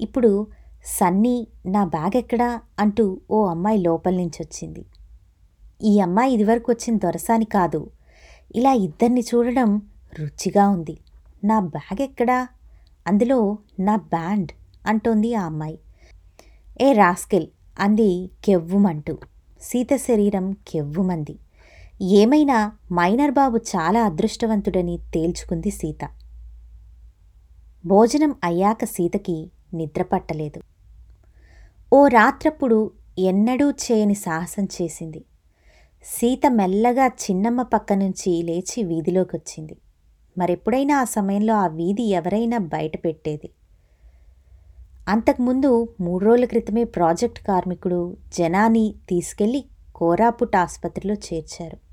ఇప్పుడు 0.01 0.47
సన్నీ 0.85 1.47
నా 1.65 1.83
బ్యాగ్ 1.85 2.17
ఎక్కడా 2.17 2.61
అంటూ 2.79 3.19
ఓ 3.31 3.45
అమ్మాయి 3.45 3.77
లోపల 3.77 4.13
నుంచి 4.13 4.39
వచ్చింది 4.41 4.85
ఈ 5.83 5.99
అమ్మాయి 5.99 6.33
ఇదివరకు 6.33 6.71
వచ్చిన 6.71 6.97
దొరసాని 6.97 7.45
కాదు. 7.45 7.89
ఇలా 8.55 8.73
ఇద్దరిని 8.73 9.21
చూడడం 9.21 9.81
రుచిగా 10.19 10.69
ఉంది. 10.69 10.97
నా 11.43 11.59
బ్యాగ్ 11.59 12.01
ఎక్కడా 12.01 12.47
అందులో 13.07 13.57
నా 13.79 13.95
బ్యాండ్ 13.95 14.51
అంటోంది 14.85 15.35
ఆ 15.35 15.45
అమ్మాయి. 15.45 15.79
ఏ 16.81 16.93
రాస్కెల్ 16.93 17.47
అంది 17.79 18.29
కెవ్వుమంటూ. 18.45 19.17
సీత 19.61 19.95
శరీరం 19.95 20.51
కెవ్వుమంది. 20.67 21.39
ఏమైనా 22.01 22.71
మైనర్ 22.93 23.31
బాబు 23.31 23.57
చాలా 23.57 24.03
అదృష్టవంతుడని 24.03 24.99
తేల్చుకుంది 25.13 25.69
సీత. 25.69 26.09
భోజనం 27.85 28.35
అయ్యాక 28.43 28.85
సీతకి 28.85 29.51
నిద్ర 29.73 30.03
పట్టలేదు. 30.03 30.61
ఓ 31.93 32.07
రాత్రప్పుడు 32.07 32.91
ఎన్నడూ 33.19 33.71
చేయని 33.71 34.13
సాహసం 34.13 34.67
చేసింది. 34.81 35.25
సీత 36.03 36.41
మెల్లగా 36.49 37.07
చిన్నమ్మ 37.07 37.61
పక్క 37.61 37.93
నుంచి 37.93 38.43
లేచి 38.43 38.83
వీధిలోకి 38.83 39.35
వచ్చింది 39.35 39.77
మరెప్పుడైనా 40.37 40.97
ఆ 40.97 41.03
సమయంలో 41.03 41.53
ఆ 41.53 41.67
వీధి 41.67 42.03
ఎవరైనా 42.03 42.57
బయట 42.57 43.05
పెట్టేది. 43.05 43.49
అంతకుముందు 45.07 45.89
మూడు 45.99 46.25
రోజుల 46.25 46.45
క్రితమే 46.45 46.83
ప్రాజెక్ట్ 46.83 47.39
కార్మికుడు 47.39 48.17
జనాని 48.37 48.95
తీసుకెళ్ళి 49.09 49.65
కోరాపుట్ 49.95 50.55
ఆసుపత్రిలో 50.55 51.13
చేర్చారు. 51.13 51.86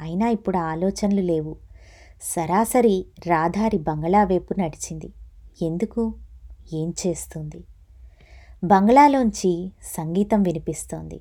అయినా 0.00 0.28
ఇప్పుడు 0.28 0.56
ఆలోచనలు 0.56 1.20
లేవు. 1.20 1.56
సరాసరి 2.22 3.06
రాధారి 3.26 3.78
బంగళా 3.78 4.24
వైపు 4.24 4.54
నడిచింది. 4.60 5.12
ఎందుకు? 5.62 6.14
ఏం 6.74 6.94
చేస్తుంది? 7.06 7.64
బంగ్లాలోంచి 8.64 9.72
సంగీతం 9.82 10.42
వినిపిస్తోంది. 10.42 11.20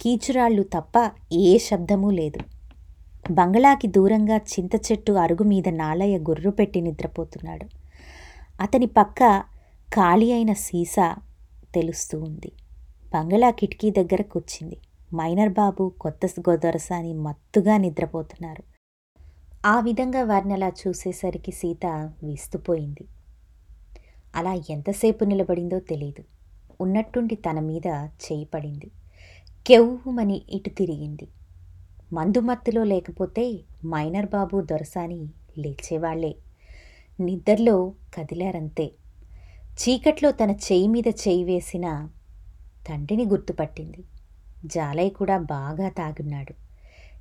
కీచురాళ్ళు 0.00 0.62
తప్ప 0.62 1.10
ఏ 1.32 1.58
శబ్దమూ 1.58 2.10
లేదు. 2.10 2.40
బంగ్లాకి 3.30 3.86
దూరంగా 3.86 4.36
చింత 4.36 4.74
చెట్టు 4.74 5.12
అరుగు 5.12 5.42
మీద 5.42 5.68
నాలయ్య 5.68 6.18
గుర్రు 6.18 6.50
పెట్టి 6.50 6.80
నిద్రపోతున్నాడు. 6.80 7.66
అతని 8.60 8.86
పక్క 8.86 9.42
ఖాళీ 9.88 10.32
అయిన 10.32 10.52
సీసా 10.52 11.16
తెలుస్తూ 11.74 12.20
ఉంది. 12.20 12.52
బంగ్లా 13.14 13.50
కిటికీ 13.50 13.90
దగ్గర 13.90 14.22
కూర్చింది. 14.22 14.76
మైనర్ 15.14 15.48
బాబు 15.48 15.92
కొత్త 16.00 16.26
గోదరసాని 16.26 17.12
మత్తుగా 17.12 17.76
నిద్రపోతున్నారు. 17.76 18.62
ఆ 19.66 19.80
విధంగా 19.80 20.22
వారిని 20.24 20.54
అలా 20.54 20.68
చూసేసరికి 20.68 21.52
సీత 21.52 21.86
విస్తుపోయింది. 22.22 23.04
అలా 24.34 24.52
ఎంతసేపు 24.70 25.24
నిలబడిందో 25.24 25.80
తెలియదు 25.80 26.24
ఉన్నట్టుండి 26.80 27.34
తన 27.34 27.60
మీద 27.60 27.86
చేయి 27.86 28.44
పడింది. 28.44 28.90
కెవ్వుమని 29.66 30.42
ఇటు 30.50 30.70
తిరిగింది. 30.70 31.28
మందుమత్తులో 32.12 32.84
లేకపోతే 32.84 33.60
మైనర్ 33.86 34.26
బాబు 34.26 34.60
దొరసాని 34.60 35.28
లేచేవాళ్ళే. 35.58 36.34
నిద్రలో 37.20 37.92
కదిలారంతే. 38.14 38.92
చీకట్లో 39.72 40.32
తన 40.32 40.50
చెయ్యి 40.50 40.88
మీద 40.88 41.08
చేయి 41.08 41.44
వేసిన 41.44 42.08
తండ్రిని 42.88 43.24
గుర్తుపట్టింది. 43.24 44.04
జాలయ్య 44.66 45.10
కూడా 45.10 45.38
బాగా 45.38 45.88
తాగున్నాడు. 45.88 46.54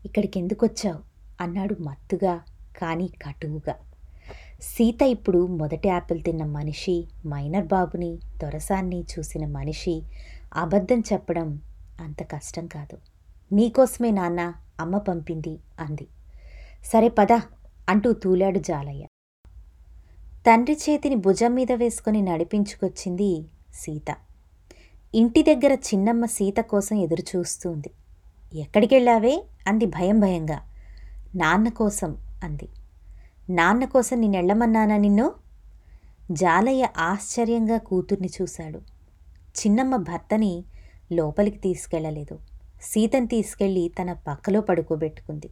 ఇక్కడికి 0.05 0.39
ఎందుకు 0.39 0.65
వచ్చావు 0.65 1.00
అన్నాడు 1.41 1.75
మత్తుగా 1.81 2.41
కానీ 2.77 3.07
కటువుగా. 3.07 3.75
సీత 4.62 5.01
ఇప్పుడు 5.01 5.48
మొదటి 5.48 5.88
యాపిల్ 5.88 6.24
తిన్న 6.24 6.45
మనిషి 6.45 7.07
మైనర్ 7.27 7.65
బాబుని 7.65 8.19
దొరసాన్ని 8.38 9.01
చూసిన 9.01 9.45
మనిషి 9.45 10.03
అబద్ధం 10.55 11.00
చెప్పడం 11.00 11.62
అంత 12.00 12.31
కష్టం 12.31 12.67
కాదు. 12.67 12.98
నీకోసమే 13.53 14.12
నాన్న 14.12 14.53
అమ్మ 14.79 14.98
పంపింది 14.98 15.60
అంది. 15.79 16.07
సరే 16.86 17.10
పద 17.10 17.31
అంటూ 17.89 18.13
తూలాడు 18.13 18.60
జాలయ్య. 18.60 19.05
తండ్రి 20.48 20.77
చేతిని 20.89 21.15
భుజం 21.15 21.55
మీద 21.55 21.71
వేసుకుని 21.71 22.21
నడిపించుకొచ్చింది 22.21 23.45
సీత. 23.74 24.15
ఇంటి 25.15 25.43
దగ్గర 25.43 25.71
చిన్నమ్మ 25.71 26.25
సీత 26.25 26.57
కోసం 26.61 26.95
ఎదురుచూస్తుంది. 26.95 27.91
ఎక్కడికెళ్ళావే? 28.59 29.43
అంది 29.67 29.85
భయం 29.85 30.19
భయంగా. 30.19 30.59
నాన్న 31.35 31.69
కోసం 31.69 32.17
అంది. 32.43 32.69
నాన్న 33.50 33.85
కోసం 33.85 34.21
నేనెళ్ళమన్నానా 34.21 34.97
నిన్ను? 34.97 35.31
జాలయ్య 36.31 36.87
ఆశ్చర్యంగా 36.97 37.77
కూతుర్ని 37.77 38.29
చూశాడు. 38.41 38.77
చిన్నమ్మ 39.50 39.95
భర్తని 39.95 40.63
లోపలికి 41.11 41.57
తీసుకెళ్ళలేదు. 41.57 42.39
సీతని 42.81 43.27
తీసుకెళ్ళి 43.27 43.91
తన 44.01 44.13
పక్కలో 44.13 44.61
పడుకోబెట్టుకుంది. 44.61 45.50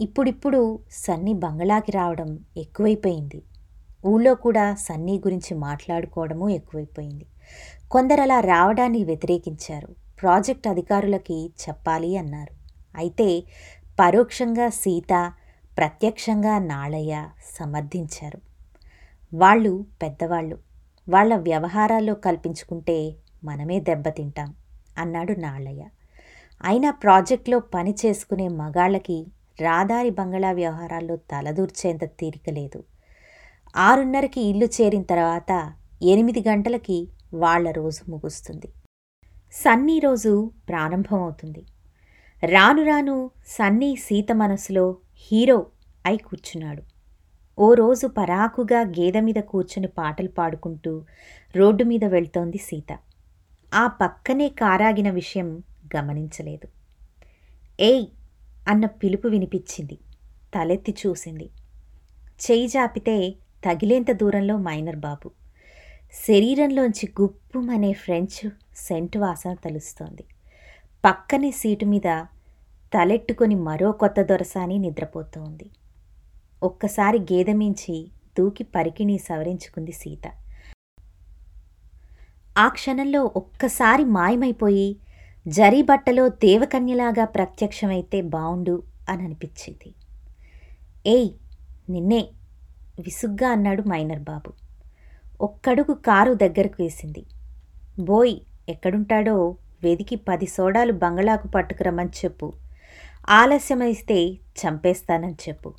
ఇప్పుడిప్పుడు 0.00 0.78
సన్నీ 0.90 1.32
బంగళాకి 1.32 1.92
రావడం 1.92 2.38
ఎక్కువైపోయింది. 2.56 3.42
ఊళ్ళో 4.06 4.34
కూడా 4.34 4.74
సన్నీ 4.74 5.18
గురించి 5.18 5.54
మాట్లాడుకోవడము 5.54 6.48
ఎక్కువైపోయింది. 6.48 7.26
కొందరలా 7.90 8.40
రావడాన్ని 8.40 9.04
వ్యతిరేకించారు. 9.04 9.88
ప్రాజెక్ట్ 10.22 10.68
అధికారులకి 10.68 11.52
చెప్పాలి 11.68 12.16
అన్నారు. 12.16 12.54
అయితే 12.96 13.42
పరోక్షంగా 14.00 14.68
సీత 14.68 15.32
ప్రత్యక్షంగా 15.78 16.58
నాళయ్య 16.58 17.28
సమర్థించారు. 17.58 18.40
వాళ్ళు 19.34 19.86
పెద్దవాళ్ళు. 20.02 20.58
వాళ్ళ 21.08 21.36
వ్యవహారాల్లో 21.36 22.14
కల్పించుకుంటే 22.14 23.14
మనమే 23.44 23.80
దెబ్బతింటాం 23.80 24.54
అన్నాడు 24.98 25.32
నాళయ్య. 25.32 25.84
అయినా 26.64 26.90
ప్రాజెక్ట్లో 26.90 27.58
పని 27.58 27.94
చేసుకునే 28.06 28.48
మగాళ్ళకి 28.48 29.26
రాదారి 29.60 30.10
బంగళా 30.10 30.52
వ్యవహారాల్లో 30.52 31.16
తలదూర్చేంత 31.16 32.04
తీరిక 32.04 32.50
లేదు. 32.50 32.84
ఆరున్నరకి 33.76 34.40
ఇల్లు 34.40 34.66
చేరిన 34.66 35.02
తర్వాత 35.02 35.72
ఎనిమిది 36.02 36.44
గంటలకి 36.48 37.08
వాళ్ళ 37.34 37.70
రోజు 37.70 38.10
ముగుస్తుంది. 38.10 38.68
సన్నీ 39.52 39.98
రోజు 39.98 40.52
ప్రారంభమవుతుంది. 40.68 41.62
రాను 42.42 42.82
రాను 42.82 43.30
సన్నీ 43.46 43.96
సీత 43.96 44.32
మనసులో 44.32 44.98
హీరో 45.16 45.66
అయి 46.06 46.18
కూర్చున్నాడు. 46.18 46.82
ఓ 47.58 47.74
రోజు 47.74 48.06
పరాకుగా 48.06 48.80
గేదె 48.80 49.20
మీద 49.20 49.40
కూర్చుని 49.40 49.86
పాటలు 49.86 50.28
పాడుకుంటూ 50.28 51.06
రోడ్డు 51.56 51.84
మీద 51.84 52.04
వెళ్తోంది 52.04 52.58
సీత. 52.58 52.90
ఆ 53.74 53.86
పక్కనే 53.86 54.48
కారాగిన 54.48 55.10
విషయం 55.10 55.62
గమనించలేదు. 55.96 56.68
ఏయ్! 57.80 58.06
అన్న 58.68 58.86
పిలుపు 58.86 59.28
వినిపించింది. 59.28 59.96
తలెత్తి 60.54 60.96
చూసింది. 61.06 61.46
చేయి 62.40 62.68
జాపితే 62.68 63.16
తగిలేంత 63.64 64.10
దూరంలో 64.12 64.58
మైనర్ 64.58 64.96
బాబు. 64.96 65.28
శరీరంలోంచి 66.14 67.08
గుప్పుమనే 67.20 67.92
ఫ్రెంచ్ 67.92 68.50
సెంట్ 68.76 69.16
వాసన 69.16 69.54
తలుస్తోంది. 69.54 70.24
పక్కనే 71.04 71.50
సీటు 71.50 71.84
మీద 71.84 72.24
తలెట్టుకొని 72.94 73.54
మరో 73.54 73.92
కొత్త 73.92 74.22
దొరసాని 74.22 74.78
నిద్రపోతోంది. 74.78 75.70
ఒక్కసారి 76.62 77.18
గేదెమించి 77.18 78.08
దూకి 78.38 78.64
పరికిణి 78.64 79.18
సవరించుకుంది 79.18 79.92
సీత. 79.92 80.26
ఆ 82.58 82.68
క్షణంలో 82.68 83.32
ఒక్కసారి 83.36 84.04
మాయమైపోయి 84.04 84.96
జరీ 85.48 85.82
బట్టలో 85.82 86.28
దేవకన్యలాగా 86.28 87.24
ప్రత్యక్షమైతే 87.24 88.20
బావుండు 88.20 88.82
అని 89.08 89.24
అనిపించింది 89.24 89.94
ఏయ్ 91.06 91.30
నిన్నే 91.90 92.28
విసుగ్గా 93.00 93.50
అన్నాడు 93.50 93.82
మైనర్ 93.82 94.20
బాబు. 94.20 94.63
ఒక్కడుగు 95.40 95.94
కారు 95.94 96.34
దగ్గరకు 96.34 96.82
వేసింది. 96.82 97.24
బోయ్ 97.98 98.36
ఎక్కడుంటాడో? 98.68 99.56
వెదికి 99.82 100.16
పది 100.16 100.46
సోడాలు 100.46 100.92
బంగళాకు 100.92 101.48
పట్టుకురమ్మని 101.48 102.08
చెప్పు. 102.08 102.52
ఆలస్యమైస్తే 103.28 104.28
చంపేస్తానని 104.32 105.36
చెప్పు. 105.48 105.74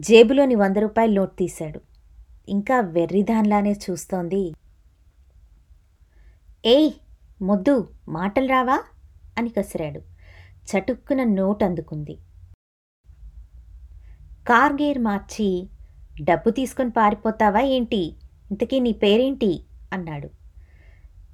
జేబులోని 0.00 0.54
వంద 0.54 0.76
రూపాయల 0.76 1.12
నోట్ 1.12 1.36
తీశాడు. 1.36 1.80
ఇంకా 2.48 2.80
వెర్రిదాన్లానే 2.80 3.72
చూస్తోంది. 3.72 4.54
ఏయ్ 6.66 6.92
మొద్దు 7.42 7.88
మాటలు 8.08 8.48
రావా? 8.48 8.82
అని 9.38 9.48
కసిరాడు. 9.48 10.00
చటుక్కున 10.64 11.24
నోట్ 11.24 11.62
అందుకుంది. 11.62 12.18
కార్ 14.48 14.72
గేర్ 14.72 14.98
మార్చి 14.98 15.68
డబ్బు 16.22 16.50
తీసుకొని 16.50 16.90
పారిపోతావా 16.90 17.60
ఏంటి? 17.60 18.16
ఇంతకీ 18.50 18.80
నీ 18.80 18.92
పేరేంటి? 18.92 19.64
అన్నాడు. 19.92 20.28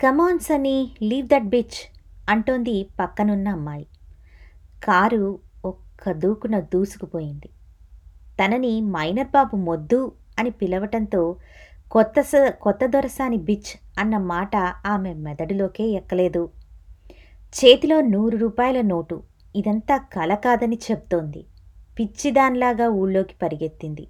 Come on 0.02 0.38
Sunny 0.38 0.96
leave 1.02 1.26
that 1.26 1.44
bitch 1.44 1.96
అంటోంది 2.28 2.88
పక్కనున్న 3.00 3.48
అమ్మాయి. 3.48 3.86
కారు 4.84 5.38
ఒక్క 5.64 6.12
దూకున 6.12 6.60
దూసుకుపోయింది. 6.60 7.48
తనని 8.44 8.80
మైనర్ 8.80 9.26
బాబు 9.26 9.56
మొద్దు 9.56 10.12
అని 10.38 10.50
పిలవటంతో 10.50 11.36
కొత్త 11.90 12.20
స 12.20 12.32
కొత్త 12.60 12.86
దొరసాని 12.86 13.36
బిచ్ 13.36 14.00
అన్న 14.00 14.18
మాట 14.18 14.56
ఆమె 14.86 15.14
మెదడులోకే 15.14 15.84
ఎక్కలేదు. 15.88 16.50
చేతిలో 17.44 18.00
నూరు 18.00 18.36
రూపాయల 18.36 18.80
నోటు. 18.80 19.22
ఇదంతా 19.56 19.96
కల 19.96 20.34
కాదని 20.34 20.78
చెప్తోంది. 20.90 21.44
పిచ్చిదాన్లాగా 21.98 22.88
ఊళ్ళోకి 22.88 23.34
పరిగెత్తింది. 23.42 24.06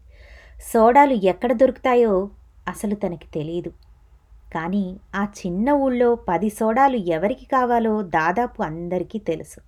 సోడాలు 0.73 1.13
ఎక్కడ 1.13 1.53
దొరుకుతాయో 1.53 2.31
అసలు 2.69 2.95
తనకి 2.95 3.29
తెలియదు 3.29 3.73
కానీ 4.53 4.97
ఆ 5.15 5.25
చిన్న 5.25 5.71
ఊళ్ళో 5.71 6.15
పది 6.15 6.51
సోడాలు 6.51 6.97
ఎవరికి 6.97 7.45
కావాలో 7.45 8.03
దాదాపు 8.03 8.63
అందరికీ 8.63 9.19
తెలుసు. 9.19 9.61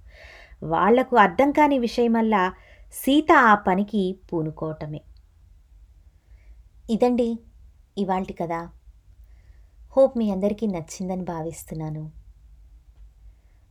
వాళ్ళకు 0.66 1.16
అర్థం 1.16 1.50
కాని 1.50 1.78
విషయమల్లా 1.78 2.52
సీత 2.92 3.32
ఆ 3.32 3.54
పనికి 3.54 4.16
పూనుకోవటమే. 4.32 5.00
ఇదండి 6.90 7.38
ఇవాల్టి 7.98 8.32
కదా 8.32 8.68
హోప్ 9.96 10.18
మీ 10.18 10.30
అందరికీ 10.30 10.66
నచ్చిందని 10.66 11.22
భావిస్తున్నాను. 11.22 12.10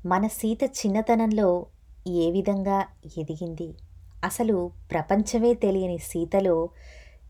మన 0.06 0.28
సీత 0.28 0.64
చిన్నతనంలో 0.64 1.66
ఏ 2.08 2.32
విధంగా 2.32 2.86
ఎదిగింది? 3.18 3.74
అసలు 4.26 4.72
ప్రపంచమే 4.92 5.54
తెలియని 5.54 5.98
సీతలో 5.98 6.70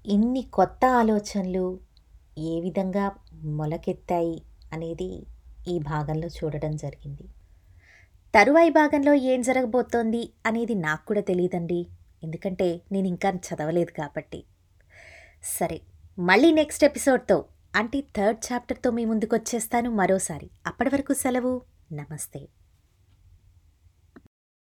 ఇన్ని 0.05 0.41
కొత్త 0.41 0.85
ఆలోచనలు 0.85 1.86
ఏ 2.37 2.61
విధంగా 2.61 3.11
మొలకెత్తాయి 3.43 4.41
అనేది 4.73 5.25
ఈ 5.67 5.79
భాగంలో 5.79 6.27
చూడడం 6.27 6.75
జరిగింది. 6.75 7.23
తరువాయి 8.35 8.69
భాగంలో 8.69 9.13
ఏం 9.13 9.41
జరగబోతోంది 9.41 10.29
అనేది 10.45 10.75
నాకు 10.75 11.05
కూడా 11.05 11.21
తెలియదండి. 11.21 11.87
ఎందుకంటే 12.23 12.81
నేను 12.91 13.07
ఇంకా 13.07 13.29
చదవలేదు 13.29 13.91
కాబట్టి. 13.91 14.43
సరే 15.43 15.81
మళ్ళీ 16.19 16.51
నెక్స్ట్ 16.51 16.83
ఎపిసోడ్తో 16.83 17.45
అంటే 17.75 18.01
థర్డ్ 18.01 18.53
చాప్టర్తో 18.53 18.91
మీ 18.91 19.05
ముందుకు 19.05 19.35
వచ్చేస్తాను 19.35 19.91
మరోసారి. 19.91 20.49
అప్పటి 20.67 20.89
వరకు 20.89 21.13
సెలవు. 21.13 21.61
నమస్తే. 21.93 22.47